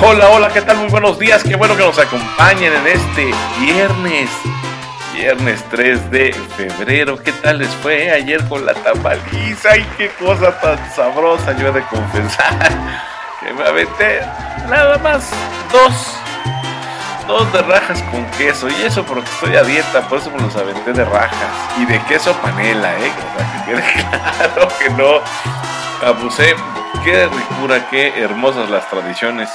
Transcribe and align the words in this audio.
Hola, 0.00 0.30
hola, 0.30 0.48
¿qué 0.50 0.62
tal? 0.62 0.76
Muy 0.76 0.88
buenos 0.88 1.18
días, 1.18 1.42
qué 1.42 1.56
bueno 1.56 1.76
que 1.76 1.82
nos 1.82 1.98
acompañen 1.98 2.72
en 2.72 2.86
este 2.86 3.34
viernes. 3.58 4.30
Viernes 5.12 5.64
3 5.70 6.10
de 6.12 6.32
febrero, 6.56 7.18
¿qué 7.18 7.32
tal 7.32 7.58
les 7.58 7.74
fue 7.74 8.08
ayer 8.12 8.46
con 8.46 8.64
la 8.64 8.74
tamaliza? 8.74 9.72
¡Ay, 9.72 9.84
qué 9.96 10.08
cosa 10.10 10.56
tan 10.60 10.78
sabrosa! 10.94 11.52
Yo 11.58 11.66
he 11.66 11.72
de 11.72 11.82
confesar 11.82 12.56
que 13.40 13.52
me 13.52 13.64
aventé 13.64 14.20
nada 14.68 14.98
más 14.98 15.30
dos, 15.72 16.14
dos 17.26 17.52
de 17.52 17.62
rajas 17.62 18.00
con 18.12 18.24
queso. 18.38 18.68
Y 18.68 18.82
eso 18.84 19.02
porque 19.04 19.28
estoy 19.28 19.56
a 19.56 19.64
dieta, 19.64 20.08
por 20.08 20.18
eso 20.18 20.30
me 20.30 20.40
los 20.40 20.54
aventé 20.54 20.92
de 20.92 21.04
rajas. 21.04 21.50
Y 21.76 21.86
de 21.86 22.00
queso 22.04 22.32
panela, 22.34 22.96
¿eh? 23.00 23.10
O 23.10 23.36
sea, 23.36 23.64
que 23.64 23.72
quede 23.72 23.82
claro 23.92 24.68
que 24.78 24.90
no 24.90 25.20
abusé. 26.06 26.54
Qué 27.02 27.26
ricura, 27.26 27.88
qué 27.90 28.22
hermosas 28.22 28.70
las 28.70 28.88
tradiciones 28.88 29.48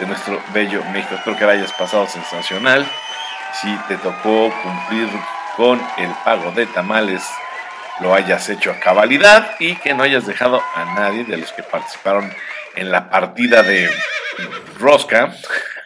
de 0.00 0.06
nuestro 0.06 0.42
bello 0.54 0.82
México. 0.92 1.14
Espero 1.14 1.36
que 1.36 1.44
la 1.44 1.52
hayas 1.52 1.72
pasado 1.72 2.06
sensacional. 2.06 2.86
Si 3.60 3.76
te 3.86 3.96
tocó 3.98 4.50
cumplir 4.62 5.08
con 5.56 5.78
el 5.98 6.10
pago 6.24 6.52
de 6.52 6.66
tamales, 6.66 7.22
lo 8.00 8.14
hayas 8.14 8.48
hecho 8.48 8.70
a 8.70 8.80
cabalidad 8.80 9.56
y 9.58 9.76
que 9.76 9.92
no 9.92 10.02
hayas 10.02 10.26
dejado 10.26 10.62
a 10.74 10.94
nadie 10.94 11.24
de 11.24 11.36
los 11.36 11.52
que 11.52 11.62
participaron 11.62 12.32
en 12.76 12.90
la 12.90 13.10
partida 13.10 13.62
de 13.62 13.90
Rosca 14.78 15.34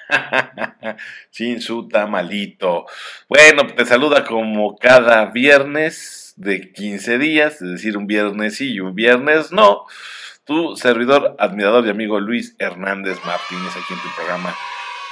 sin 1.30 1.60
su 1.60 1.88
tamalito. 1.88 2.86
Bueno, 3.28 3.66
te 3.66 3.84
saluda 3.84 4.24
como 4.24 4.76
cada 4.76 5.24
viernes 5.26 6.34
de 6.36 6.72
15 6.72 7.18
días, 7.18 7.54
es 7.54 7.70
decir, 7.70 7.96
un 7.96 8.06
viernes 8.06 8.58
sí 8.58 8.74
y 8.74 8.80
un 8.80 8.94
viernes 8.94 9.50
no 9.50 9.86
tu 10.44 10.76
servidor, 10.76 11.36
admirador 11.38 11.86
y 11.86 11.90
amigo 11.90 12.20
Luis 12.20 12.54
Hernández 12.58 13.18
Martínez, 13.24 13.70
aquí 13.70 13.94
en 13.94 14.00
tu 14.00 14.08
programa 14.14 14.54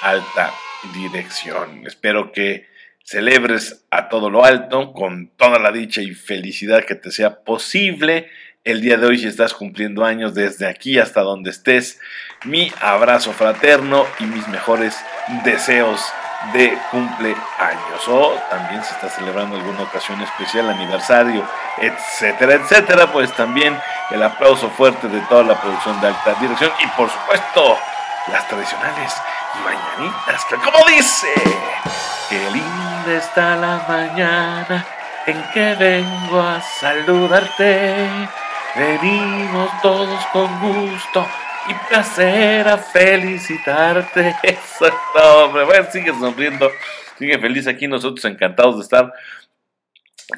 Alta 0.03 0.53
Dirección. 0.95 1.87
Espero 1.87 2.33
que 2.33 2.67
celebres 3.03 3.85
a 3.91 4.09
todo 4.09 4.31
lo 4.31 4.45
alto, 4.45 4.93
con 4.93 5.29
toda 5.37 5.59
la 5.59 5.73
dicha 5.73 6.03
y 6.03 6.15
felicidad 6.15 6.85
que 6.85 6.95
te 6.95 7.11
sea 7.11 7.41
posible. 7.45 8.29
El 8.65 8.81
día 8.81 8.97
de 8.99 9.07
hoy, 9.07 9.19
si 9.19 9.27
estás 9.27 9.55
cumpliendo 9.55 10.05
años 10.05 10.35
desde 10.35 10.69
aquí 10.69 10.99
hasta 10.99 11.23
donde 11.23 11.51
estés, 11.51 11.99
mi 12.45 12.71
abrazo 12.81 13.33
fraterno 13.33 14.07
y 14.21 14.25
mis 14.25 14.47
mejores 14.49 14.97
deseos 15.45 16.01
de 16.53 16.77
cumpleaños 16.91 18.09
o 18.09 18.35
también 18.51 18.83
se 18.83 18.93
está 18.95 19.09
celebrando 19.09 19.57
alguna 19.57 19.83
ocasión 19.83 20.21
especial, 20.21 20.69
aniversario, 20.69 21.47
etcétera, 21.79 22.55
etcétera, 22.55 23.07
pues 23.13 23.33
también 23.33 23.79
el 24.11 24.23
aplauso 24.23 24.69
fuerte 24.71 25.09
de 25.09 25.21
toda 25.23 25.45
la 25.45 25.61
producción 25.61 26.01
de 26.01 26.09
alta 26.09 26.35
dirección 26.41 26.71
y 26.83 26.87
por 26.89 27.09
supuesto 27.09 27.79
las 28.29 28.47
tradicionales 28.49 29.15
mañanitas, 29.65 30.45
que 30.47 30.57
como 30.57 30.85
dice, 30.87 31.33
qué 32.29 32.51
linda 32.51 33.15
está 33.17 33.57
la 33.57 33.85
mañana 33.89 34.85
en 35.27 35.43
que 35.53 35.75
vengo 35.77 36.41
a 36.41 36.61
saludarte, 36.61 38.09
venimos 38.75 39.71
todos 39.81 40.27
con 40.27 40.61
gusto 40.61 41.27
y 41.69 41.75
placer 41.89 42.69
a 42.69 42.79
felicitarte. 42.79 44.52
Sigue 45.93 46.13
sonriendo, 46.19 46.71
sigue 47.19 47.39
feliz 47.39 47.67
aquí. 47.67 47.87
Nosotros 47.87 48.25
encantados 48.25 48.77
de 48.77 48.83
estar 48.83 49.13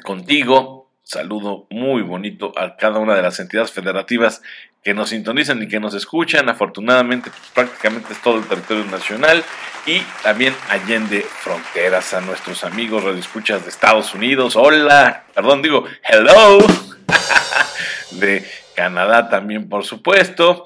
contigo. 0.03 0.91
Saludo 1.03 1.67
muy 1.69 2.01
bonito 2.01 2.51
a 2.57 2.77
cada 2.77 2.99
una 2.99 3.15
de 3.15 3.21
las 3.21 3.39
entidades 3.39 3.71
federativas 3.71 4.41
que 4.83 4.93
nos 4.93 5.09
sintonizan 5.09 5.61
y 5.61 5.67
que 5.67 5.79
nos 5.79 5.93
escuchan. 5.93 6.49
Afortunadamente, 6.49 7.29
pues, 7.29 7.51
prácticamente 7.53 8.13
es 8.13 8.21
todo 8.21 8.37
el 8.37 8.47
territorio 8.47 8.85
nacional 8.85 9.43
y 9.85 9.99
también 10.23 10.55
allende 10.69 11.21
fronteras 11.21 12.13
a 12.13 12.21
nuestros 12.21 12.63
amigos 12.63 13.03
radioescuchas 13.03 13.63
de 13.63 13.69
Estados 13.69 14.13
Unidos. 14.13 14.55
Hola, 14.55 15.25
perdón, 15.33 15.61
digo 15.61 15.85
hello. 16.03 16.57
de 18.11 18.45
Canadá 18.75 19.29
también, 19.29 19.69
por 19.69 19.83
supuesto 19.83 20.65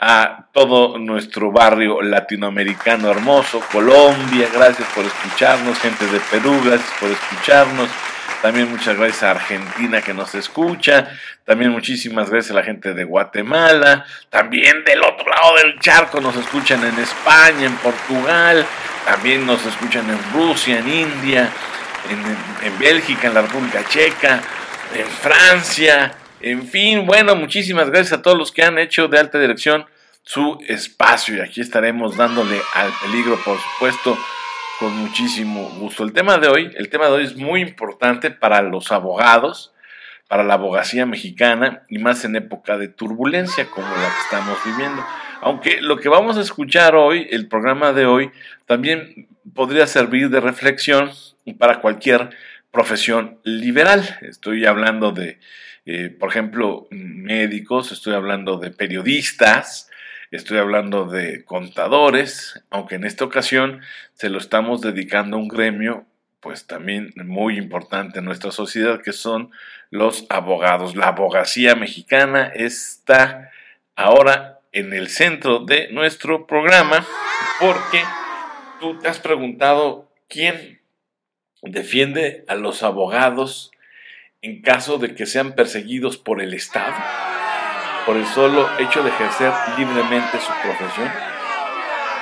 a 0.00 0.46
todo 0.52 0.98
nuestro 0.98 1.52
barrio 1.52 2.00
latinoamericano 2.00 3.10
hermoso, 3.10 3.60
Colombia, 3.70 4.48
gracias 4.52 4.88
por 4.94 5.04
escucharnos, 5.04 5.78
gente 5.78 6.06
de 6.06 6.18
Perú, 6.30 6.58
gracias 6.64 6.90
por 6.98 7.10
escucharnos, 7.10 7.90
también 8.40 8.70
muchas 8.70 8.96
gracias 8.96 9.22
a 9.22 9.32
Argentina 9.32 10.00
que 10.00 10.14
nos 10.14 10.34
escucha, 10.34 11.10
también 11.44 11.70
muchísimas 11.72 12.30
gracias 12.30 12.52
a 12.52 12.54
la 12.54 12.62
gente 12.62 12.94
de 12.94 13.04
Guatemala, 13.04 14.06
también 14.30 14.82
del 14.84 15.02
otro 15.04 15.28
lado 15.28 15.56
del 15.56 15.78
charco 15.80 16.18
nos 16.22 16.34
escuchan 16.34 16.82
en 16.82 16.98
España, 16.98 17.66
en 17.66 17.76
Portugal, 17.76 18.64
también 19.04 19.46
nos 19.46 19.66
escuchan 19.66 20.08
en 20.08 20.18
Rusia, 20.32 20.78
en 20.78 20.88
India, 20.88 21.50
en, 22.08 22.66
en 22.66 22.78
Bélgica, 22.78 23.28
en 23.28 23.34
la 23.34 23.42
República 23.42 23.84
Checa, 23.86 24.40
en 24.94 25.06
Francia, 25.06 26.14
en 26.40 26.66
fin, 26.66 27.06
bueno, 27.06 27.36
muchísimas 27.36 27.90
gracias 27.90 28.18
a 28.18 28.22
todos 28.22 28.38
los 28.38 28.52
que 28.52 28.62
han 28.62 28.78
hecho 28.78 29.08
de 29.08 29.18
alta 29.18 29.38
dirección 29.38 29.86
su 30.22 30.58
espacio 30.68 31.36
y 31.36 31.40
aquí 31.40 31.60
estaremos 31.60 32.16
dándole 32.16 32.60
al 32.74 32.90
peligro, 33.02 33.38
por 33.44 33.58
supuesto, 33.58 34.16
con 34.78 34.96
muchísimo 34.96 35.68
gusto. 35.78 36.04
El 36.04 36.12
tema 36.12 36.38
de 36.38 36.48
hoy, 36.48 36.72
el 36.76 36.88
tema 36.88 37.06
de 37.06 37.12
hoy 37.12 37.24
es 37.24 37.36
muy 37.36 37.60
importante 37.60 38.30
para 38.30 38.62
los 38.62 38.92
abogados, 38.92 39.72
para 40.28 40.44
la 40.44 40.54
abogacía 40.54 41.04
mexicana 41.06 41.82
y 41.88 41.98
más 41.98 42.24
en 42.24 42.36
época 42.36 42.78
de 42.78 42.88
turbulencia 42.88 43.66
como 43.66 43.88
la 43.88 44.08
que 44.08 44.20
estamos 44.22 44.58
viviendo. 44.64 45.04
Aunque 45.42 45.80
lo 45.80 45.96
que 45.96 46.08
vamos 46.08 46.38
a 46.38 46.42
escuchar 46.42 46.94
hoy, 46.94 47.26
el 47.30 47.48
programa 47.48 47.92
de 47.92 48.06
hoy, 48.06 48.30
también 48.66 49.28
podría 49.54 49.86
servir 49.86 50.30
de 50.30 50.40
reflexión 50.40 51.10
para 51.58 51.80
cualquier 51.80 52.30
profesión 52.70 53.40
liberal. 53.42 54.18
Estoy 54.22 54.66
hablando 54.66 55.12
de 55.12 55.40
eh, 55.86 56.10
por 56.10 56.30
ejemplo, 56.30 56.86
médicos, 56.90 57.92
estoy 57.92 58.14
hablando 58.14 58.58
de 58.58 58.70
periodistas, 58.70 59.90
estoy 60.30 60.58
hablando 60.58 61.06
de 61.06 61.44
contadores, 61.44 62.62
aunque 62.70 62.96
en 62.96 63.04
esta 63.04 63.24
ocasión 63.24 63.80
se 64.14 64.28
lo 64.28 64.38
estamos 64.38 64.80
dedicando 64.80 65.36
a 65.36 65.40
un 65.40 65.48
gremio, 65.48 66.06
pues 66.40 66.66
también 66.66 67.12
muy 67.16 67.58
importante 67.58 68.18
en 68.18 68.24
nuestra 68.24 68.50
sociedad, 68.50 69.02
que 69.02 69.12
son 69.12 69.50
los 69.90 70.26
abogados. 70.30 70.96
La 70.96 71.08
abogacía 71.08 71.74
mexicana 71.74 72.46
está 72.54 73.50
ahora 73.96 74.60
en 74.72 74.92
el 74.92 75.08
centro 75.08 75.60
de 75.60 75.90
nuestro 75.92 76.46
programa 76.46 77.04
porque 77.58 78.02
tú 78.80 78.98
te 78.98 79.08
has 79.08 79.18
preguntado 79.18 80.10
quién 80.28 80.80
defiende 81.62 82.44
a 82.48 82.54
los 82.54 82.82
abogados 82.82 83.70
en 84.42 84.62
caso 84.62 84.98
de 84.98 85.14
que 85.14 85.26
sean 85.26 85.52
perseguidos 85.52 86.16
por 86.16 86.40
el 86.40 86.54
Estado, 86.54 86.94
por 88.06 88.16
el 88.16 88.26
solo 88.26 88.68
hecho 88.78 89.02
de 89.02 89.10
ejercer 89.10 89.52
libremente 89.76 90.38
su 90.40 90.52
profesión? 90.62 91.08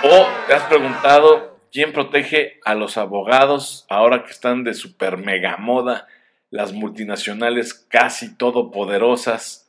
¿O 0.03 0.27
te 0.47 0.55
has 0.55 0.65
preguntado 0.65 1.59
quién 1.73 1.93
protege 1.93 2.61
a 2.65 2.75
los 2.75 2.97
abogados 2.97 3.87
ahora 3.89 4.25
que 4.25 4.31
están 4.31 4.65
de 4.65 4.75
super 4.75 5.17
mega 5.17 5.57
moda, 5.59 6.07
las 6.51 6.73
multinacionales 6.73 7.75
casi 7.75 8.37
todopoderosas? 8.37 9.69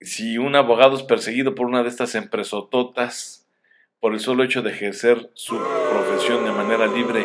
Si 0.00 0.38
un 0.38 0.56
abogado 0.56 0.96
es 0.96 1.02
perseguido 1.04 1.54
por 1.54 1.66
una 1.66 1.82
de 1.84 1.88
estas 1.88 2.16
empresototas 2.16 3.46
por 4.00 4.14
el 4.14 4.20
solo 4.20 4.42
hecho 4.42 4.62
de 4.62 4.70
ejercer 4.70 5.30
su 5.34 5.56
profesión 5.56 6.44
de 6.44 6.50
manera 6.50 6.88
libre, 6.88 7.24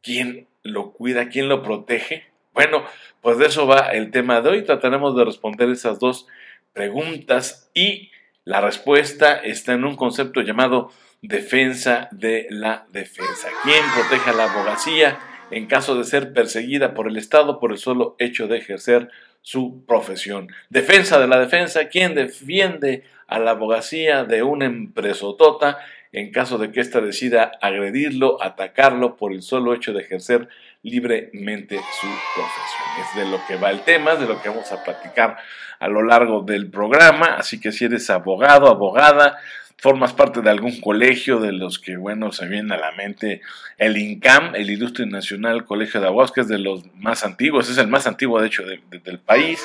¿quién 0.00 0.46
lo 0.62 0.92
cuida? 0.92 1.28
¿Quién 1.28 1.48
lo 1.48 1.64
protege? 1.64 2.27
Bueno, 2.58 2.82
pues 3.20 3.38
de 3.38 3.46
eso 3.46 3.68
va 3.68 3.92
el 3.92 4.10
tema 4.10 4.40
de 4.40 4.50
hoy. 4.50 4.62
Trataremos 4.64 5.16
de 5.16 5.24
responder 5.24 5.70
esas 5.70 6.00
dos 6.00 6.26
preguntas 6.72 7.70
y 7.72 8.10
la 8.42 8.60
respuesta 8.60 9.36
está 9.36 9.74
en 9.74 9.84
un 9.84 9.94
concepto 9.94 10.40
llamado 10.40 10.90
defensa 11.22 12.08
de 12.10 12.48
la 12.50 12.88
defensa. 12.90 13.46
¿Quién 13.62 13.84
protege 13.94 14.30
a 14.30 14.32
la 14.32 14.50
abogacía 14.52 15.20
en 15.52 15.66
caso 15.66 15.94
de 15.94 16.02
ser 16.02 16.32
perseguida 16.32 16.94
por 16.94 17.06
el 17.06 17.16
Estado 17.16 17.60
por 17.60 17.70
el 17.70 17.78
solo 17.78 18.16
hecho 18.18 18.48
de 18.48 18.58
ejercer 18.58 19.08
su 19.40 19.84
profesión? 19.86 20.48
Defensa 20.68 21.20
de 21.20 21.28
la 21.28 21.38
defensa. 21.38 21.88
¿Quién 21.88 22.16
defiende 22.16 23.04
a 23.28 23.38
la 23.38 23.52
abogacía 23.52 24.24
de 24.24 24.42
una 24.42 24.64
empresotota 24.64 25.78
en 26.10 26.32
caso 26.32 26.58
de 26.58 26.72
que 26.72 26.80
ésta 26.80 27.00
decida 27.00 27.52
agredirlo, 27.60 28.42
atacarlo 28.42 29.16
por 29.16 29.32
el 29.32 29.42
solo 29.42 29.74
hecho 29.74 29.92
de 29.92 30.02
ejercer 30.02 30.48
libremente 30.82 31.76
su 31.76 32.06
profesión. 32.34 32.82
Es 33.00 33.16
de 33.16 33.30
lo 33.30 33.44
que 33.46 33.56
va 33.56 33.70
el 33.70 33.80
tema, 33.80 34.14
de 34.14 34.26
lo 34.26 34.40
que 34.40 34.48
vamos 34.48 34.70
a 34.72 34.82
platicar 34.82 35.38
a 35.80 35.88
lo 35.88 36.02
largo 36.02 36.42
del 36.42 36.70
programa, 36.70 37.36
así 37.36 37.60
que 37.60 37.72
si 37.72 37.84
eres 37.84 38.10
abogado, 38.10 38.68
abogada, 38.68 39.38
formas 39.78 40.12
parte 40.12 40.40
de 40.40 40.50
algún 40.50 40.80
colegio 40.80 41.38
de 41.38 41.52
los 41.52 41.78
que, 41.78 41.96
bueno, 41.96 42.32
se 42.32 42.48
viene 42.48 42.74
a 42.74 42.78
la 42.78 42.92
mente 42.92 43.42
el 43.76 43.96
INCAM, 43.96 44.56
el 44.56 44.70
Ilustre 44.70 45.06
Nacional 45.06 45.64
Colegio 45.64 46.00
de 46.00 46.08
Abogados, 46.08 46.32
que 46.32 46.40
es 46.40 46.48
de 46.48 46.58
los 46.58 46.84
más 46.96 47.24
antiguos, 47.24 47.70
es 47.70 47.78
el 47.78 47.86
más 47.86 48.06
antiguo, 48.06 48.40
de 48.40 48.48
hecho, 48.48 48.64
del 48.64 49.18
país. 49.20 49.64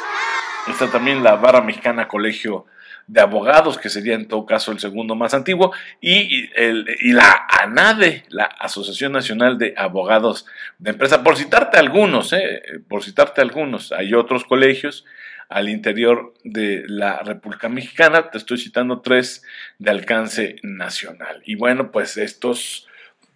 Está 0.67 0.91
también 0.91 1.23
la 1.23 1.35
Barra 1.35 1.61
Mexicana 1.61 2.07
Colegio 2.07 2.65
de 3.07 3.21
Abogados, 3.21 3.77
que 3.77 3.89
sería 3.89 4.15
en 4.15 4.27
todo 4.27 4.45
caso 4.45 4.71
el 4.71 4.79
segundo 4.79 5.15
más 5.15 5.33
antiguo, 5.33 5.73
y, 6.01 6.49
el, 6.55 6.85
y 7.01 7.11
la 7.11 7.47
ANADE, 7.61 8.23
la 8.29 8.45
Asociación 8.45 9.11
Nacional 9.11 9.57
de 9.57 9.73
Abogados 9.77 10.45
de 10.79 10.91
Empresa, 10.91 11.23
por 11.23 11.37
citarte 11.37 11.77
algunos, 11.77 12.33
¿eh? 12.33 12.61
por 12.87 13.03
citarte 13.03 13.41
algunos, 13.41 13.91
hay 13.91 14.13
otros 14.13 14.43
colegios 14.45 15.05
al 15.49 15.69
interior 15.69 16.33
de 16.43 16.83
la 16.87 17.19
República 17.19 17.69
Mexicana, 17.69 18.31
te 18.31 18.37
estoy 18.37 18.57
citando 18.57 19.01
tres 19.01 19.43
de 19.77 19.91
alcance 19.91 20.55
nacional. 20.63 21.43
Y 21.45 21.55
bueno, 21.55 21.91
pues 21.91 22.17
estos 22.17 22.87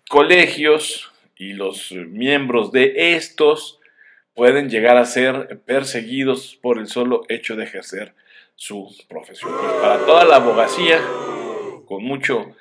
colegios 0.10 1.12
y 1.36 1.54
los 1.54 1.92
miembros 1.92 2.72
de 2.72 3.16
estos 3.16 3.80
pueden 4.34 4.70
llegar 4.70 4.98
a 4.98 5.06
ser 5.06 5.62
perseguidos 5.66 6.58
por 6.62 6.80
el 6.80 6.88
solo 6.88 7.24
hecho 7.30 7.56
de 7.56 7.66
ejercer 7.66 8.14
su 8.58 8.94
profesión. 9.08 9.54
Pues 9.58 9.72
para 9.74 10.06
toda 10.06 10.26
la 10.26 10.36
abogacía, 10.38 11.00
con 11.86 12.04
mucho 12.04 12.56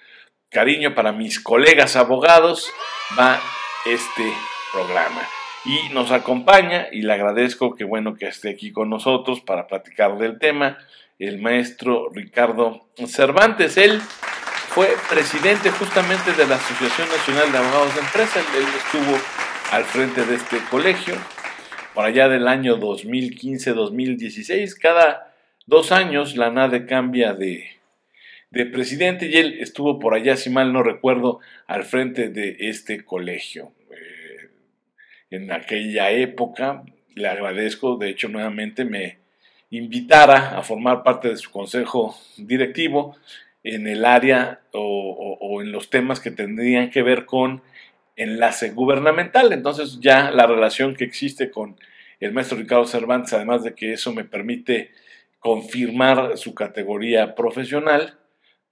cariño 0.50 0.94
para 0.94 1.10
mis 1.10 1.40
colegas 1.40 1.96
abogados, 1.96 2.70
va 3.18 3.40
este 3.84 4.32
programa. 4.72 5.22
Y 5.64 5.88
nos 5.92 6.12
acompaña, 6.12 6.86
y 6.92 7.02
le 7.02 7.12
agradezco 7.12 7.74
que 7.74 7.82
bueno 7.82 8.14
que 8.14 8.28
esté 8.28 8.50
aquí 8.50 8.70
con 8.70 8.88
nosotros 8.88 9.40
para 9.40 9.66
platicar 9.66 10.16
del 10.18 10.38
tema, 10.38 10.78
el 11.18 11.40
maestro 11.40 12.08
Ricardo 12.12 12.86
Cervantes. 13.06 13.76
Él 13.76 14.00
fue 14.00 14.94
presidente 15.08 15.70
justamente 15.70 16.32
de 16.34 16.46
la 16.46 16.54
Asociación 16.56 17.08
Nacional 17.08 17.50
de 17.50 17.58
Abogados 17.58 17.94
de 17.94 18.00
Empresa. 18.02 18.40
Él 18.54 18.66
estuvo 18.76 19.18
al 19.72 19.84
frente 19.84 20.24
de 20.24 20.36
este 20.36 20.58
colegio 20.70 21.16
por 21.94 22.04
allá 22.04 22.28
del 22.28 22.46
año 22.46 22.76
2015-2016. 22.76 24.78
Cada 24.78 25.25
dos 25.66 25.92
años 25.92 26.36
la 26.36 26.50
NADE 26.50 26.86
cambia 26.86 27.34
de, 27.34 27.68
de 28.50 28.66
presidente 28.66 29.26
y 29.26 29.34
él 29.34 29.58
estuvo 29.60 29.98
por 29.98 30.14
allá, 30.14 30.36
si 30.36 30.50
mal 30.50 30.72
no 30.72 30.82
recuerdo, 30.82 31.40
al 31.66 31.84
frente 31.84 32.28
de 32.28 32.56
este 32.60 33.04
colegio. 33.04 33.72
Eh, 33.90 34.50
en 35.30 35.52
aquella 35.52 36.10
época, 36.10 36.82
le 37.14 37.28
agradezco, 37.28 37.96
de 37.96 38.10
hecho 38.10 38.28
nuevamente 38.28 38.84
me 38.84 39.18
invitara 39.70 40.56
a 40.56 40.62
formar 40.62 41.02
parte 41.02 41.28
de 41.28 41.36
su 41.36 41.50
consejo 41.50 42.16
directivo 42.36 43.16
en 43.64 43.88
el 43.88 44.04
área 44.04 44.60
o, 44.72 45.60
en 45.60 45.72
los 45.72 45.90
temas 45.90 46.20
que 46.20 46.30
tendrían 46.30 46.90
que 46.90 47.02
ver 47.02 47.26
con 47.26 47.62
enlace 48.14 48.70
gubernamental. 48.70 49.52
Entonces 49.52 49.98
ya 50.00 50.30
la 50.30 50.46
relación 50.46 50.94
que 50.94 51.04
existe 51.04 51.50
con 51.50 51.76
el 52.20 52.32
maestro 52.32 52.58
Ricardo 52.58 52.86
Cervantes, 52.86 53.32
además 53.32 53.64
de 53.64 53.74
que 53.74 53.92
eso 53.92 54.12
me 54.12 54.24
permite 54.24 54.92
confirmar 55.46 56.36
su 56.38 56.56
categoría 56.56 57.36
profesional, 57.36 58.18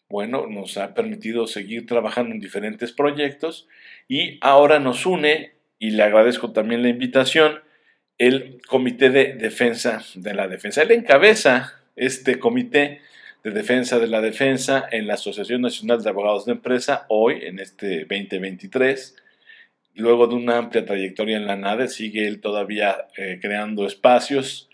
bueno, 0.09 0.49
nos 0.49 0.77
ha 0.77 0.93
permitido 0.93 1.47
seguir 1.47 1.87
trabajando 1.87 2.35
en 2.35 2.41
diferentes 2.41 2.91
proyectos 2.91 3.69
y 4.09 4.39
ahora 4.41 4.81
nos 4.81 5.07
une, 5.07 5.53
y 5.79 5.91
le 5.91 6.03
agradezco 6.03 6.51
también 6.51 6.83
la 6.83 6.89
invitación, 6.89 7.61
el 8.19 8.61
Comité 8.67 9.11
de 9.11 9.35
Defensa 9.35 10.03
de 10.17 10.35
la 10.35 10.49
Defensa. 10.49 10.83
Él 10.83 10.91
encabeza 10.91 11.75
este 11.95 12.41
comité 12.41 13.03
de 13.45 13.53
Defensa 13.53 14.01
de 14.01 14.09
la 14.09 14.21
Defensa 14.21 14.85
en 14.91 15.07
la 15.07 15.15
Asociación 15.15 15.61
Nacional 15.61 16.03
de 16.03 16.11
Abogados 16.11 16.45
de 16.45 16.55
Empresa, 16.55 17.07
hoy, 17.09 17.39
en 17.43 17.61
este 17.61 18.01
2023. 18.01 19.15
Luego 19.95 20.27
de 20.27 20.35
una 20.35 20.59
amplia 20.59 20.85
trayectoria 20.85 21.37
en 21.37 21.47
la 21.47 21.55
NADE, 21.55 21.87
sigue 21.87 22.27
él 22.27 22.41
todavía 22.41 23.07
eh, 23.17 23.39
creando 23.41 23.87
espacios, 23.87 24.69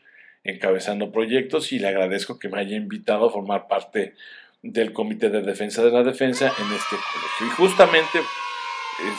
encabezando 0.45 1.13
proyectos 1.13 1.73
y 1.73 1.79
le 1.79 1.89
agradezco 1.89 2.39
que 2.39 2.49
me 2.49 2.61
haya 2.61 2.77
invitado 2.77 3.27
a 3.27 3.33
formar 3.33 3.69
parte 3.69 4.15
del 4.63 4.93
Comité 4.93 5.31
de 5.31 5.43
Defensa 5.43 5.83
de 5.83 5.91
la 5.91 6.03
Defensa 6.03 6.53
en 6.59 6.73
este 6.73 6.97
colegio. 6.97 7.47
Y 7.47 7.51
justamente 7.51 8.21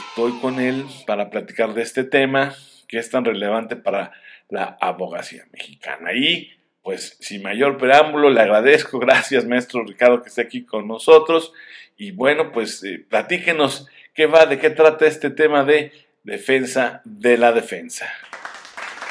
estoy 0.10 0.34
con 0.40 0.60
él 0.60 0.86
para 1.06 1.30
platicar 1.30 1.74
de 1.74 1.82
este 1.82 2.04
tema 2.04 2.56
que 2.88 3.00
es 3.00 3.10
tan 3.10 3.26
relevante 3.26 3.76
para 3.76 4.12
la 4.50 4.78
abogacía 4.82 5.46
mexicana. 5.52 6.14
Y 6.14 6.52
pues 6.84 7.18
sin 7.20 7.42
mayor 7.44 7.78
preámbulo, 7.78 8.30
le 8.30 8.42
agradezco, 8.42 9.00
gracias 9.00 9.46
maestro 9.46 9.84
Ricardo 9.84 10.22
que 10.22 10.30
esté 10.30 10.42
aquí 10.42 10.66
con 10.66 10.88
nosotros 10.88 11.54
y 11.98 12.12
bueno, 12.12 12.52
pues 12.52 12.84
eh, 12.84 13.06
platíquenos 13.08 13.88
qué 14.14 14.26
va, 14.26 14.46
de 14.46 14.58
qué 14.60 14.72
trata 14.72 15.06
este 15.06 15.30
tema 15.30 15.64
de 15.64 15.92
defensa 16.24 17.02
de 17.06 17.38
la 17.38 17.52
defensa. 17.52 18.12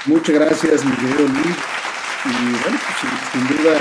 Muchas 0.06 0.34
gracias, 0.34 0.84
mi 0.84 0.96
querido 0.96 1.28
Luis. 1.28 1.79
Y 2.24 2.28
bueno, 2.28 2.78
pues 2.84 3.32
sin, 3.32 3.56
duda 3.56 3.76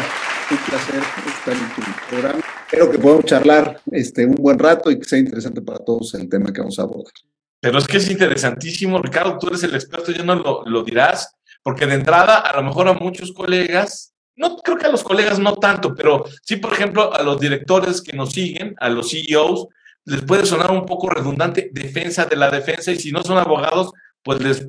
un 0.52 0.58
placer 0.58 1.04
estar 1.28 1.54
en 1.54 1.76
tu 1.76 1.82
programa. 2.10 2.40
Espero 2.66 2.92
que 2.92 3.00
podamos 3.00 3.26
charlar 3.26 3.82
este, 3.92 4.26
un 4.26 4.36
buen 4.36 4.58
rato 4.58 4.90
y 4.90 5.00
que 5.00 5.06
sea 5.06 5.20
interesante 5.20 5.62
para 5.62 5.80
todos 5.80 6.14
el 6.16 6.30
tema 6.30 6.52
que 6.52 6.62
vamos 6.62 6.80
a 6.80 6.84
abordar. 6.84 7.14
Pero 7.60 7.78
es 7.78 7.88
que 7.88 7.98
es 7.98 8.10
interesantísimo, 8.10 9.02
Ricardo, 9.02 9.38
tú 9.38 9.48
eres 9.48 9.64
el 9.64 9.76
experto, 9.76 10.12
ya 10.12 10.24
no 10.24 10.36
lo, 10.36 10.64
lo 10.66 10.84
dirás 10.84 11.36
porque 11.64 11.86
de 11.86 11.96
entrada, 11.96 12.38
a 12.38 12.56
lo 12.56 12.64
mejor 12.64 12.88
a 12.88 12.94
muchos 12.94 13.34
colegas, 13.34 14.14
no 14.36 14.58
creo 14.58 14.78
que 14.78 14.86
a 14.86 14.92
los 14.92 15.04
colegas 15.04 15.40
no 15.40 15.56
tanto, 15.58 15.94
pero 15.94 16.26
sí, 16.44 16.56
por 16.56 16.74
ejemplo, 16.74 17.14
a 17.14 17.22
los 17.24 17.40
directores 17.40 18.02
que 18.02 18.16
nos 18.16 18.32
siguen, 18.32 18.76
a 18.80 18.90
los 18.90 19.12
CEOs, 19.12 19.68
les 20.06 20.22
puede 20.22 20.46
sonar 20.46 20.72
un 20.72 20.86
poco 20.86 21.10
redundante 21.10 21.70
defensa 21.72 22.26
de 22.26 22.38
la 22.38 22.50
defensa 22.50 22.92
y 22.92 23.00
si 23.00 23.12
no 23.12 23.22
son 23.22 23.38
abogados, 23.38 23.92
pues 24.24 24.42
les 24.42 24.68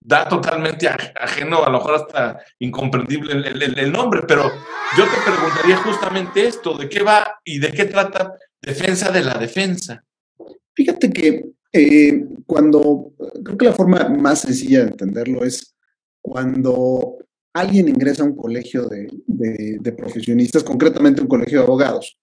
da 0.00 0.26
totalmente 0.28 0.88
ajeno, 0.88 1.62
a 1.62 1.70
lo 1.70 1.78
mejor 1.78 1.94
hasta 1.94 2.40
incomprendible 2.58 3.32
el, 3.32 3.92
nombre, 3.92 4.22
pero 4.26 4.44
yo 4.96 5.04
te 5.04 5.30
preguntaría 5.30 5.76
justamente 5.76 6.46
esto, 6.46 6.76
¿de 6.78 6.88
qué 6.88 7.02
va 7.02 7.38
y 7.44 7.58
de 7.58 7.70
qué 7.70 7.84
trata 7.84 8.34
defensa 8.62 9.12
de 9.12 9.22
la 9.22 9.34
defensa? 9.34 10.02
Fíjate 10.74 11.10
que 11.10 11.44
eh, 11.72 12.24
cuando, 12.46 13.12
creo 13.44 13.58
que 13.58 13.66
la 13.66 13.72
forma 13.72 14.08
más 14.08 14.40
sencilla 14.40 14.84
de 14.84 14.90
entenderlo 14.90 15.44
es 15.44 15.76
cuando 16.22 17.18
alguien 17.52 17.88
ingresa 17.88 18.22
a 18.22 18.26
un 18.26 18.36
colegio 18.36 18.88
de, 18.88 19.92
profesionistas, 19.96 20.64
concretamente 20.64 21.20
un 21.20 21.28
colegio 21.28 21.58
de 21.58 21.64
abogados, 21.64 22.18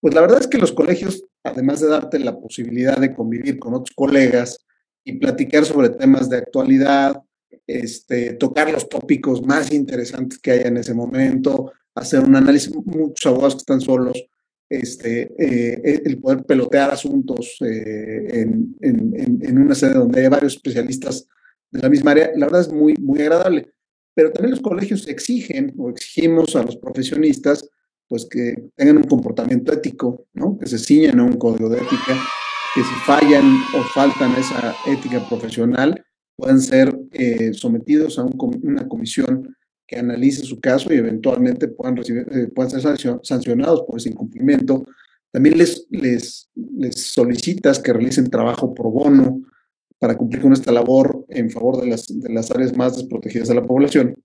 pues 0.00 0.14
la 0.14 0.20
verdad 0.20 0.40
es 0.40 0.48
que 0.48 0.58
los 0.58 0.72
colegios, 0.72 1.24
además 1.44 1.80
de 1.80 1.88
darte 1.88 2.18
la 2.18 2.38
posibilidad 2.38 2.98
de 2.98 3.14
convivir 3.14 3.58
con 3.58 3.74
otros 3.74 3.94
colegas 3.94 4.58
y 5.04 5.14
platicar 5.14 5.64
sobre 5.64 5.90
temas 5.90 6.28
de 6.28 6.38
actualidad, 6.38 7.20
este, 7.66 8.34
tocar 8.34 8.70
los 8.70 8.88
tópicos 8.88 9.42
más 9.42 9.72
interesantes 9.72 10.38
que 10.38 10.52
haya 10.52 10.68
en 10.68 10.76
ese 10.76 10.94
momento, 10.94 11.72
hacer 11.94 12.20
un 12.20 12.36
análisis, 12.36 12.74
muchos 12.74 13.26
abogados 13.26 13.54
que 13.54 13.60
están 13.60 13.80
solos, 13.80 14.24
este, 14.68 15.32
eh, 15.38 16.02
el 16.04 16.18
poder 16.18 16.44
pelotear 16.44 16.90
asuntos 16.90 17.56
eh, 17.60 18.40
en, 18.40 18.74
en, 18.80 19.58
una 19.58 19.74
sede 19.74 19.94
donde 19.94 20.22
hay 20.22 20.28
varios 20.28 20.54
especialistas 20.54 21.26
de 21.70 21.80
la 21.80 21.90
misma 21.90 22.12
área, 22.12 22.30
la 22.36 22.46
verdad 22.46 22.62
es 22.62 22.72
muy, 22.72 22.94
muy 22.94 23.20
agradable. 23.20 23.68
Pero 24.14 24.30
también 24.30 24.52
los 24.52 24.60
colegios 24.60 25.08
exigen 25.08 25.74
o 25.78 25.90
exigimos 25.90 26.56
a 26.56 26.62
los 26.62 26.76
profesionistas 26.76 27.68
pues 28.08 28.26
que 28.26 28.70
tengan 28.76 28.98
un 28.98 29.04
comportamiento 29.04 29.72
ético, 29.72 30.26
¿no? 30.34 30.58
que 30.58 30.66
se 30.66 30.78
ciñan 30.78 31.20
a 31.20 31.24
un 31.24 31.38
código 31.38 31.70
de 31.70 31.78
ética, 31.78 32.18
que 32.74 32.82
si 32.82 32.94
fallan 33.06 33.44
o 33.74 33.82
faltan 33.94 34.34
esa 34.36 34.74
ética 34.86 35.26
profesional, 35.28 36.04
puedan 36.36 36.60
ser 36.60 36.98
eh, 37.12 37.52
sometidos 37.52 38.18
a 38.18 38.24
una 38.24 38.88
comisión 38.88 39.56
que 39.86 39.98
analice 39.98 40.42
su 40.42 40.60
caso 40.60 40.92
y 40.92 40.96
eventualmente 40.96 41.68
puedan, 41.68 41.98
eh, 41.98 42.48
puedan 42.54 42.70
ser 42.70 43.20
sancionados 43.22 43.82
por 43.82 43.98
ese 43.98 44.08
incumplimiento. 44.08 44.86
También 45.30 45.58
les, 45.58 45.86
les, 45.90 46.50
les 46.54 47.00
solicitas 47.00 47.78
que 47.78 47.92
realicen 47.92 48.30
trabajo 48.30 48.74
pro 48.74 48.90
bono, 48.90 49.42
para 50.02 50.16
cumplir 50.16 50.42
con 50.42 50.52
esta 50.52 50.72
labor 50.72 51.24
en 51.28 51.48
favor 51.48 51.80
de 51.80 51.86
las, 51.86 52.08
de 52.08 52.28
las 52.28 52.50
áreas 52.50 52.76
más 52.76 52.96
desprotegidas 52.96 53.46
de 53.46 53.54
la 53.54 53.64
población. 53.64 54.16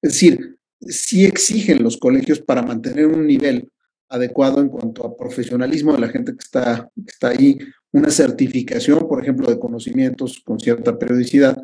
Es 0.00 0.12
decir, 0.12 0.56
sí 0.80 1.24
exigen 1.24 1.82
los 1.82 1.96
colegios 1.96 2.38
para 2.38 2.62
mantener 2.62 3.08
un 3.08 3.26
nivel 3.26 3.72
adecuado 4.12 4.60
en 4.60 4.68
cuanto 4.68 5.06
a 5.06 5.16
profesionalismo 5.16 5.94
de 5.94 6.00
la 6.00 6.08
gente 6.08 6.32
que 6.32 6.38
está, 6.38 6.90
está 7.06 7.28
ahí, 7.28 7.58
una 7.92 8.10
certificación, 8.10 9.08
por 9.08 9.22
ejemplo, 9.22 9.48
de 9.48 9.58
conocimientos 9.58 10.40
con 10.44 10.60
cierta 10.60 10.98
periodicidad. 10.98 11.56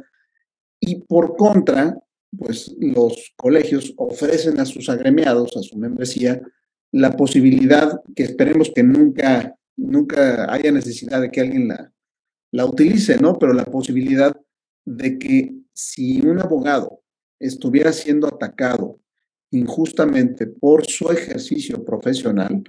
Y 0.80 1.02
por 1.02 1.36
contra, 1.36 1.98
pues 2.36 2.74
los 2.78 3.32
colegios 3.36 3.92
ofrecen 3.96 4.58
a 4.60 4.64
sus 4.64 4.88
agremiados, 4.88 5.56
a 5.56 5.62
su 5.62 5.76
membresía, 5.76 6.40
la 6.90 7.16
posibilidad 7.16 8.00
que 8.16 8.22
esperemos 8.22 8.72
que 8.74 8.82
nunca, 8.82 9.54
nunca 9.76 10.50
haya 10.50 10.72
necesidad 10.72 11.20
de 11.20 11.30
que 11.30 11.42
alguien 11.42 11.68
la, 11.68 11.92
la 12.50 12.64
utilice, 12.64 13.18
¿no? 13.18 13.38
Pero 13.38 13.52
la 13.52 13.66
posibilidad 13.66 14.34
de 14.86 15.18
que 15.18 15.54
si 15.74 16.20
un 16.22 16.40
abogado 16.40 17.02
estuviera 17.38 17.92
siendo 17.92 18.26
atacado 18.26 19.00
injustamente 19.50 20.46
por 20.46 20.86
su 20.86 21.10
ejercicio 21.10 21.84
profesional, 21.84 22.62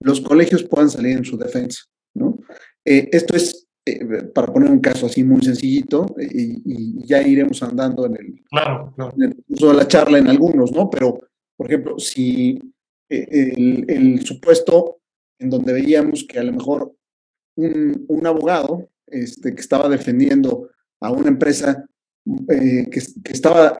los 0.00 0.20
colegios 0.20 0.64
puedan 0.64 0.90
salir 0.90 1.16
en 1.16 1.24
su 1.24 1.36
defensa, 1.36 1.84
¿no? 2.14 2.38
Eh, 2.84 3.08
esto 3.12 3.36
es, 3.36 3.66
eh, 3.86 4.24
para 4.34 4.52
poner 4.52 4.70
un 4.70 4.80
caso 4.80 5.06
así 5.06 5.24
muy 5.24 5.42
sencillito, 5.42 6.14
y, 6.18 7.06
ya 7.06 7.22
iremos 7.22 7.62
andando 7.62 8.06
en 8.06 8.16
el, 8.16 8.42
claro, 8.50 8.94
uso 9.48 9.68
de 9.68 9.74
la 9.74 9.88
charla 9.88 10.18
en 10.18 10.28
algunos, 10.28 10.72
¿no? 10.72 10.90
Pero, 10.90 11.20
por 11.56 11.66
ejemplo, 11.66 11.98
si 11.98 12.60
el, 13.08 14.20
supuesto 14.24 14.98
en 15.38 15.50
donde 15.50 15.72
veíamos 15.72 16.24
que 16.24 16.38
a 16.38 16.44
lo 16.44 16.52
mejor 16.52 16.94
un, 17.56 18.26
abogado 18.26 18.88
este, 19.06 19.54
que 19.54 19.60
estaba 19.60 19.88
defendiendo 19.88 20.70
a 21.00 21.12
una 21.12 21.28
empresa 21.28 21.86
que, 22.48 22.88
que, 22.90 23.32
estaba, 23.32 23.78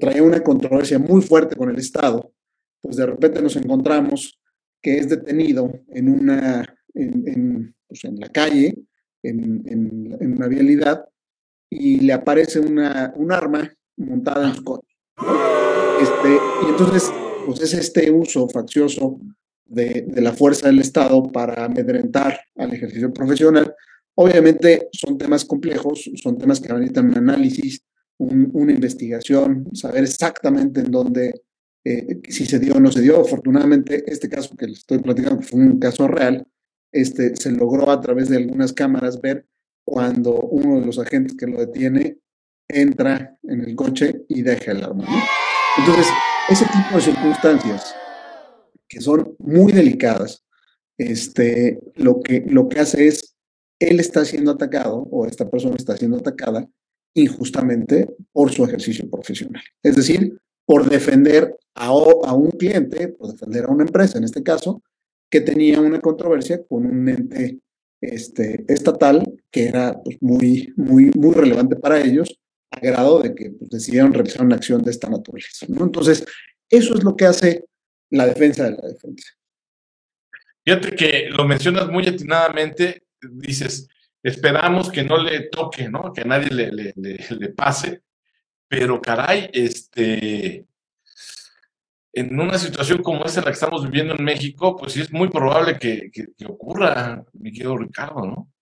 traía 0.00 0.22
una 0.22 0.42
controversia 0.42 0.98
muy 0.98 1.22
fuerte 1.22 1.56
con 1.56 1.70
el 1.70 1.78
Estado, 1.78 2.32
pues 2.80 2.96
de 2.96 3.06
repente 3.06 3.42
nos 3.42 3.56
encontramos 3.56 4.40
que 4.82 4.98
es 4.98 5.08
detenido 5.08 5.72
en 5.88 6.08
una, 6.08 6.64
en, 6.94 7.74
pues 7.86 8.04
en 8.04 8.18
la 8.18 8.28
calle, 8.28 8.74
en, 9.22 9.62
en, 9.66 10.32
una 10.32 10.48
vialidad, 10.48 11.04
y 11.68 12.00
le 12.00 12.12
aparece 12.12 12.60
una, 12.60 13.12
un 13.16 13.32
arma 13.32 13.70
montada 13.96 14.48
en 14.48 14.54
su 14.54 14.64
coche. 14.64 14.88
Este, 16.00 16.38
y 16.62 16.70
entonces, 16.70 17.12
pues 17.46 17.60
es 17.60 17.74
este 17.74 18.10
uso 18.10 18.48
faccioso 18.48 19.20
de, 19.66 20.06
de, 20.08 20.20
la 20.22 20.32
fuerza 20.32 20.68
del 20.68 20.80
Estado 20.80 21.22
para 21.30 21.66
amedrentar 21.66 22.40
al 22.56 22.72
ejercicio 22.72 23.12
profesional. 23.12 23.74
Obviamente 24.14 24.88
son 24.92 25.18
temas 25.18 25.44
complejos, 25.44 26.10
son 26.16 26.38
temas 26.38 26.60
que 26.60 26.72
necesitan 26.72 27.06
un 27.06 27.18
análisis, 27.18 27.82
una 28.20 28.72
investigación, 28.72 29.68
saber 29.72 30.04
exactamente 30.04 30.80
en 30.80 30.90
dónde, 30.90 31.42
eh, 31.84 32.20
si 32.28 32.44
se 32.44 32.58
dio 32.58 32.74
o 32.74 32.80
no 32.80 32.92
se 32.92 33.00
dio. 33.00 33.20
Afortunadamente, 33.20 34.04
este 34.06 34.28
caso 34.28 34.54
que 34.56 34.66
les 34.66 34.78
estoy 34.78 34.98
platicando 34.98 35.42
fue 35.42 35.60
un 35.60 35.78
caso 35.78 36.06
real, 36.06 36.46
este, 36.92 37.34
se 37.36 37.50
logró 37.52 37.90
a 37.90 38.00
través 38.00 38.28
de 38.28 38.36
algunas 38.36 38.72
cámaras 38.72 39.20
ver 39.20 39.46
cuando 39.84 40.38
uno 40.38 40.80
de 40.80 40.86
los 40.86 40.98
agentes 40.98 41.36
que 41.36 41.46
lo 41.46 41.58
detiene 41.58 42.18
entra 42.68 43.38
en 43.42 43.62
el 43.62 43.74
coche 43.74 44.24
y 44.28 44.42
deja 44.42 44.72
el 44.72 44.84
arma. 44.84 45.06
Entonces, 45.78 46.06
ese 46.48 46.64
tipo 46.66 46.96
de 46.96 47.00
circunstancias 47.00 47.94
que 48.88 49.00
son 49.00 49.34
muy 49.38 49.72
delicadas, 49.72 50.44
este, 50.98 51.80
lo, 51.94 52.20
que, 52.20 52.44
lo 52.46 52.68
que 52.68 52.80
hace 52.80 53.06
es, 53.06 53.36
él 53.78 54.00
está 54.00 54.24
siendo 54.24 54.50
atacado 54.50 55.08
o 55.10 55.26
esta 55.26 55.48
persona 55.48 55.76
está 55.76 55.96
siendo 55.96 56.18
atacada 56.18 56.68
injustamente 57.14 58.08
por 58.32 58.52
su 58.52 58.64
ejercicio 58.64 59.08
profesional. 59.08 59.62
Es 59.82 59.96
decir, 59.96 60.38
por 60.64 60.88
defender 60.88 61.56
a, 61.74 61.92
un 61.92 62.50
cliente, 62.52 63.08
por 63.08 63.32
defender 63.32 63.64
a 63.64 63.72
una 63.72 63.84
empresa 63.84 64.18
en 64.18 64.24
este 64.24 64.42
caso, 64.42 64.82
que 65.30 65.40
tenía 65.40 65.80
una 65.80 66.00
controversia 66.00 66.62
con 66.64 66.86
un 66.86 67.08
ente 67.08 67.58
este, 68.00 68.64
estatal 68.68 69.22
que 69.50 69.66
era 69.66 70.00
pues, 70.02 70.16
muy, 70.20 70.72
muy, 70.76 71.10
muy 71.16 71.34
relevante 71.34 71.76
para 71.76 72.00
ellos, 72.00 72.38
a 72.70 72.80
grado 72.80 73.20
de 73.20 73.34
que 73.34 73.50
pues, 73.50 73.70
decidieron 73.70 74.12
realizar 74.12 74.44
una 74.44 74.56
acción 74.56 74.82
de 74.82 74.90
esta 74.90 75.08
naturaleza. 75.08 75.66
Entonces, 75.68 76.24
eso 76.68 76.94
es 76.94 77.04
lo 77.04 77.16
que 77.16 77.26
hace 77.26 77.64
la 78.10 78.26
defensa 78.26 78.64
de 78.64 78.72
la 78.72 78.88
defensa. 78.88 79.28
Fíjate 80.64 80.94
que 80.94 81.30
lo 81.30 81.46
mencionas 81.46 81.88
muy 81.88 82.06
atinadamente, 82.06 83.02
dices, 83.22 83.88
esperamos 84.22 84.90
que 84.90 85.04
no 85.04 85.18
le 85.18 85.48
toque, 85.48 85.88
¿no? 85.88 86.12
Que 86.12 86.22
a 86.22 86.24
nadie 86.24 86.50
le, 86.50 87.48
pase, 87.50 88.02
pero 88.68 89.00
caray, 89.00 89.50
este, 89.52 90.66
en 92.12 92.38
una 92.38 92.58
situación 92.58 93.02
como 93.02 93.24
esta 93.24 93.40
en 93.40 93.46
la 93.46 93.50
que 93.50 93.54
estamos 93.54 93.84
viviendo 93.84 94.14
en 94.14 94.24
México, 94.24 94.76
pues 94.76 94.92
sí 94.92 95.00
es 95.00 95.12
muy 95.12 95.28
probable 95.28 95.78
que, 95.78 96.10
ocurra, 96.46 97.24
mi 97.34 97.52
querido 97.52 97.78
Ricardo, 97.78 98.26
¿no? 98.26 98.52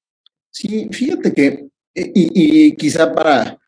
Sí, 0.51 0.89
fíjate 0.91 1.33
que, 1.33 1.69
eh, 1.95 2.13
y, 2.15 2.77
quizá 2.77 3.13
para, 3.13 3.59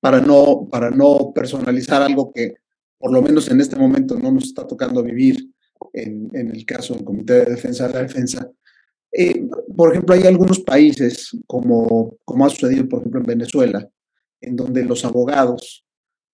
para, 0.00 0.20
no, 0.20 0.68
para 0.70 0.90
no 0.90 1.32
personalizar 1.34 2.02
algo 2.02 2.32
que 2.32 2.54
por 2.98 3.12
lo 3.12 3.20
menos 3.20 3.50
en 3.50 3.60
este 3.60 3.76
momento 3.76 4.18
no 4.18 4.32
nos 4.32 4.44
está 4.44 4.66
tocando 4.66 5.02
vivir 5.02 5.50
en, 5.92 6.30
el 6.34 6.64
caso 6.64 6.94
del 6.94 7.04
Comité 7.04 7.34
de 7.34 7.44
Defensa 7.52 7.86
de 7.86 7.94
la 7.94 8.02
Defensa, 8.02 8.50
eh, 9.16 9.46
por 9.76 9.92
ejemplo, 9.92 10.14
hay 10.14 10.24
algunos 10.24 10.58
países, 10.58 11.30
como, 11.46 12.16
como 12.24 12.44
ha 12.44 12.50
sucedido, 12.50 12.88
por 12.88 12.98
ejemplo, 12.98 13.20
en 13.20 13.26
Venezuela, 13.26 13.88
en 14.40 14.56
donde 14.56 14.84
los 14.84 15.04
abogados 15.04 15.86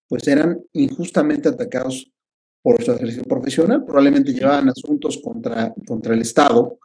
pues 0.07 0.27
eran 0.27 0.59
injustamente 0.73 1.47
atacados 1.47 2.11
por 2.61 2.83
su 2.83 2.91
ejercicio 2.91 3.23
profesional, 3.23 3.85
probablemente 3.85 4.33
llevaban 4.33 4.67
asuntos 4.67 5.19
contra, 5.23 5.73
contra 5.87 6.13
el 6.13 6.21
Estado, 6.21 6.79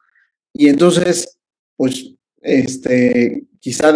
y 0.52 0.68
entonces, 0.68 1.38
pues, 1.76 2.14
este, 2.40 3.46
quizá, 3.58 3.92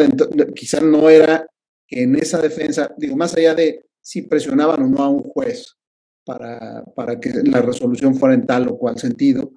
quizá 0.55 0.81
no 0.81 1.09
era 1.09 1.47
que 1.87 2.03
en 2.03 2.17
esa 2.17 2.41
defensa, 2.41 2.93
digo, 2.97 3.15
más 3.15 3.37
allá 3.37 3.55
de 3.55 3.85
si 4.01 4.23
presionaban 4.23 4.83
o 4.83 4.89
no 4.89 5.03
a 5.03 5.09
un 5.09 5.23
juez 5.23 5.77
para, 6.25 6.83
para 6.97 7.21
que 7.21 7.31
la 7.45 7.63
resolución 7.63 8.15
fuera 8.15 8.35
en 8.35 8.47
tal 8.47 8.69
o 8.69 8.79
cual 8.79 8.99
sentido, 8.99 9.53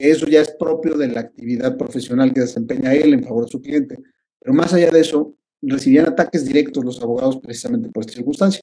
que 0.00 0.10
eso 0.10 0.26
ya 0.26 0.40
es 0.40 0.50
propio 0.52 0.96
de 0.96 1.08
la 1.08 1.20
actividad 1.20 1.76
profesional 1.76 2.32
que 2.32 2.40
desempeña 2.40 2.94
él 2.94 3.12
en 3.12 3.22
favor 3.22 3.44
de 3.44 3.50
su 3.50 3.60
cliente. 3.60 3.98
Pero 4.40 4.54
más 4.54 4.72
allá 4.72 4.90
de 4.90 5.00
eso, 5.00 5.36
recibían 5.60 6.08
ataques 6.08 6.46
directos 6.46 6.82
los 6.82 7.02
abogados 7.02 7.38
precisamente 7.38 7.90
por 7.90 8.02
esta 8.02 8.14
circunstancia. 8.14 8.62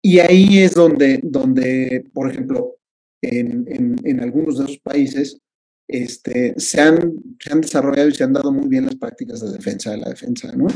Y 0.00 0.18
ahí 0.18 0.58
es 0.58 0.72
donde, 0.72 1.20
donde 1.22 2.04
por 2.14 2.30
ejemplo, 2.30 2.76
en, 3.20 3.66
en, 3.68 3.96
en 4.02 4.20
algunos 4.20 4.58
de 4.58 4.64
esos 4.64 4.78
países 4.78 5.38
este, 5.86 6.58
se, 6.58 6.80
han, 6.80 7.12
se 7.38 7.52
han 7.52 7.60
desarrollado 7.60 8.08
y 8.08 8.14
se 8.14 8.24
han 8.24 8.32
dado 8.32 8.50
muy 8.50 8.66
bien 8.66 8.86
las 8.86 8.96
prácticas 8.96 9.40
de 9.40 9.52
defensa 9.52 9.90
de 9.90 9.98
la 9.98 10.08
defensa, 10.08 10.50
¿no? 10.56 10.66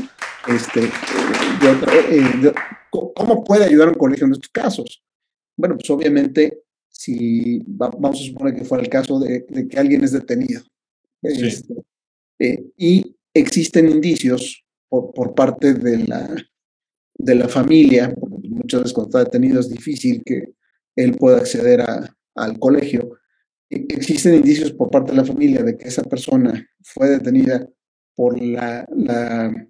Este, 0.47 0.81
eh, 0.81 2.53
¿Cómo 2.91 3.43
puede 3.43 3.65
ayudar 3.65 3.89
un 3.89 3.95
colegio 3.95 4.27
en 4.27 4.33
estos 4.33 4.49
casos? 4.49 5.03
Bueno, 5.57 5.75
pues 5.75 5.89
obviamente, 5.89 6.61
si 6.97 7.61
vamos 7.67 8.19
a 8.19 8.23
suponer 8.23 8.55
que 8.55 8.65
fuera 8.65 8.83
el 8.83 8.89
caso 8.89 9.19
de, 9.19 9.45
de 9.47 9.67
que 9.67 9.77
alguien 9.77 10.03
es 10.03 10.11
detenido 10.11 10.63
este, 11.21 11.75
eh, 12.39 12.65
y 12.75 13.15
existen 13.33 13.89
indicios 13.89 14.65
por, 14.89 15.13
por 15.13 15.35
parte 15.35 15.73
de 15.73 16.05
la, 16.05 16.35
de 17.15 17.35
la 17.35 17.47
familia, 17.47 18.13
porque 18.13 18.49
muchas 18.49 18.81
veces 18.81 18.93
cuando 18.93 19.09
está 19.09 19.23
detenido 19.23 19.59
es 19.59 19.69
difícil 19.69 20.23
que 20.25 20.53
él 20.95 21.15
pueda 21.15 21.37
acceder 21.37 21.81
a, 21.81 22.15
al 22.35 22.57
colegio. 22.57 23.19
E, 23.69 23.85
existen 23.89 24.35
indicios 24.35 24.71
por 24.71 24.89
parte 24.89 25.11
de 25.11 25.17
la 25.17 25.25
familia 25.25 25.61
de 25.63 25.77
que 25.77 25.87
esa 25.87 26.03
persona 26.03 26.67
fue 26.81 27.09
detenida 27.09 27.67
por, 28.15 28.41
la, 28.41 28.87
la, 28.95 29.67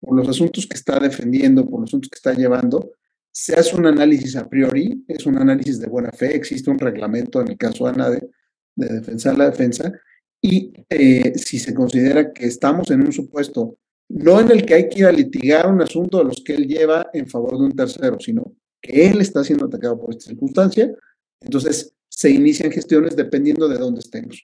por 0.00 0.16
los 0.16 0.28
asuntos 0.28 0.66
que 0.66 0.76
está 0.76 1.00
defendiendo, 1.00 1.68
por 1.68 1.80
los 1.80 1.90
asuntos 1.90 2.10
que 2.10 2.16
está 2.16 2.32
llevando. 2.32 2.92
Se 3.34 3.54
hace 3.54 3.74
un 3.76 3.86
análisis 3.86 4.36
a 4.36 4.48
priori, 4.48 5.04
es 5.08 5.26
un 5.26 5.38
análisis 5.38 5.80
de 5.80 5.88
buena 5.88 6.12
fe, 6.12 6.36
existe 6.36 6.70
un 6.70 6.78
reglamento 6.78 7.40
en 7.40 7.48
el 7.48 7.56
caso 7.58 7.86
ANA 7.86 8.10
de, 8.10 8.30
de 8.76 8.86
defensa 8.86 9.32
de 9.32 9.38
la 9.38 9.50
defensa, 9.50 9.92
y 10.40 10.72
eh, 10.88 11.32
si 11.36 11.58
se 11.58 11.74
considera 11.74 12.32
que 12.32 12.46
estamos 12.46 12.90
en 12.90 13.00
un 13.00 13.12
supuesto 13.12 13.78
no 14.08 14.40
en 14.40 14.50
el 14.50 14.64
que 14.64 14.74
hay 14.74 14.88
que 14.88 15.00
ir 15.00 15.06
a 15.06 15.12
litigar 15.12 15.66
un 15.72 15.80
asunto 15.80 16.18
de 16.18 16.24
los 16.24 16.42
que 16.44 16.54
él 16.54 16.66
lleva 16.66 17.08
en 17.12 17.26
favor 17.26 17.58
de 17.58 17.64
un 17.64 17.72
tercero, 17.72 18.18
sino 18.20 18.54
que 18.80 19.06
él 19.06 19.20
está 19.20 19.42
siendo 19.42 19.66
atacado 19.66 19.98
por 19.98 20.10
esta 20.10 20.28
circunstancia, 20.28 20.94
entonces 21.40 21.94
se 22.08 22.30
inician 22.30 22.70
gestiones 22.70 23.16
dependiendo 23.16 23.68
de 23.68 23.78
dónde 23.78 24.00
estemos. 24.00 24.42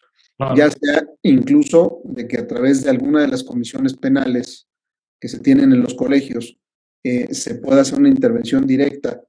Ya 0.57 0.71
sea 0.71 1.07
incluso 1.23 2.01
de 2.05 2.27
que 2.27 2.39
a 2.39 2.47
través 2.47 2.83
de 2.83 2.89
alguna 2.89 3.21
de 3.21 3.29
las 3.29 3.45
comisiones 3.45 3.95
penales 3.95 4.67
que 5.21 5.29
se 5.29 5.39
tienen 5.39 5.73
en 5.73 5.83
los 5.83 5.93
colegios 5.93 6.59
se 7.03 7.55
pueda 7.57 7.83
hacer 7.83 7.99
una 7.99 8.09
intervención 8.09 8.67
directa, 8.67 9.23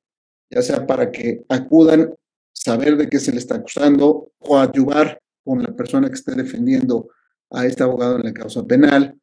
ya 0.50 0.62
sea 0.62 0.86
para 0.86 1.12
que 1.12 1.44
acudan, 1.50 2.14
saber 2.52 2.98
de 2.98 3.08
qué 3.08 3.20
se 3.20 3.32
le 3.32 3.40
está 3.40 3.56
acusando, 3.56 4.32
o 4.40 4.58
ayudar 4.58 5.20
con 5.44 5.64
la 5.64 5.76
persona 5.76 6.08
que 6.08 6.16
esté 6.16 6.36
defendiendo 6.36 7.10
a 7.50 7.66
este 7.66 7.84
abogado 7.84 8.18
en 8.18 8.24
la 8.24 8.34
causa 8.34 8.64
penal, 8.64 9.18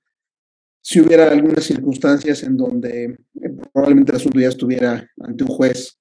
si 0.83 1.01
hubiera 1.01 1.31
algunas 1.31 1.65
circunstancias 1.65 2.43
en 2.43 2.57
donde 2.57 3.05
eh, 3.05 3.57
probablemente 3.73 4.13
el 4.13 4.17
asunto 4.17 4.41
ya 4.41 4.49
estuviera 4.49 5.07
ante 5.21 5.45
un 5.45 5.51
juez, 5.51 5.99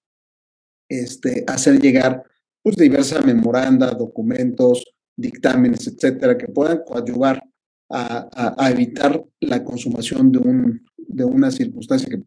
este, 0.90 1.44
hacer 1.48 1.80
llegar 1.82 2.24
pues, 2.64 2.76
diversas 2.76 3.26
memoranda, 3.26 3.92
documentos, 3.92 4.86
dictámenes, 5.16 5.88
etcétera, 5.88 6.38
que 6.38 6.48
puedan 6.48 6.84
coadyuvar 6.86 7.44
a, 7.90 8.56
a, 8.58 8.72
evitar 8.72 9.24
la 9.40 9.64
consumación 9.64 10.32
de, 10.32 10.40
un, 10.40 10.86
de 10.98 11.24
una 11.24 11.52
circunstancia 11.52 12.10
que, 12.10 12.24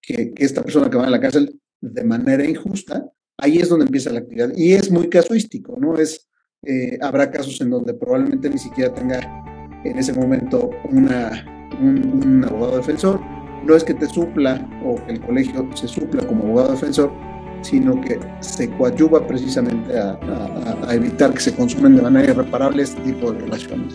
que, 0.00 0.32
esta 0.36 0.62
persona 0.62 0.88
que 0.88 0.96
va 0.96 1.06
a 1.06 1.10
la 1.10 1.20
cárcel 1.20 1.60
de 1.80 2.04
manera 2.04 2.44
injusta, 2.48 3.06
ahí 3.38 3.58
es 3.58 3.68
donde 3.68 3.86
empieza 3.86 4.10
la 4.10 4.20
actividad. 4.20 4.52
Y 4.56 4.72
es 4.72 4.90
muy 4.90 5.08
casuístico, 5.08 5.78
¿no? 5.78 5.98
Es, 5.98 6.28
eh, 6.62 6.98
habrá 7.02 7.30
casos 7.30 7.60
en 7.60 7.70
donde 7.70 7.92
probablemente 7.92 8.48
ni 8.48 8.58
siquiera 8.58 8.94
tenga 8.94 9.20
en 9.84 9.98
ese 9.98 10.14
momento 10.14 10.70
una 10.90 11.44
un, 11.80 12.44
abogado 12.44 12.76
defensor, 12.78 13.20
no 13.64 13.74
es 13.74 13.84
que 13.84 13.94
te 13.94 14.06
supla 14.06 14.66
o 14.84 14.96
que 15.06 15.12
el 15.12 15.20
colegio 15.20 15.68
se 15.74 15.88
supla 15.88 16.26
como 16.26 16.44
abogado 16.44 16.72
defensor, 16.72 17.12
sino 17.62 18.00
que 18.00 18.18
se 18.40 18.70
coadyuva 18.70 19.26
precisamente 19.26 19.98
a, 19.98 20.18
evitar 20.92 21.32
que 21.32 21.40
se 21.40 21.54
consumen 21.54 21.96
de 21.96 22.02
manera 22.02 22.32
irreparable 22.32 22.82
este 22.82 23.00
tipo 23.02 23.32
de 23.32 23.38
violaciones. 23.38 23.94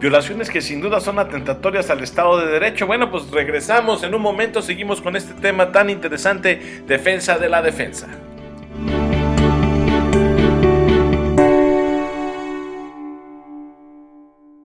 Violaciones 0.00 0.48
que 0.48 0.62
sin 0.62 0.80
duda 0.80 0.98
son 0.98 1.18
atentatorias 1.18 1.90
al 1.90 2.02
Estado 2.02 2.38
de 2.38 2.46
Derecho. 2.46 2.86
Bueno, 2.86 3.10
pues 3.10 3.30
regresamos 3.30 4.02
en 4.02 4.14
un 4.14 4.22
momento, 4.22 4.62
seguimos 4.62 5.02
con 5.02 5.14
este 5.14 5.34
tema 5.34 5.72
tan 5.72 5.90
interesante, 5.90 6.82
defensa 6.86 7.36
de 7.36 7.50
la 7.50 7.60
defensa. 7.60 8.08